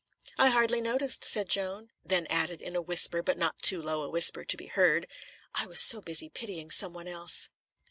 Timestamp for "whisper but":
2.81-3.37